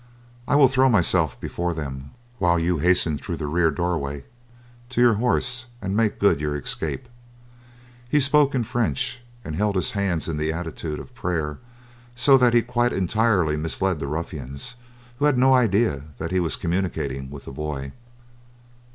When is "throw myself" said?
0.67-1.39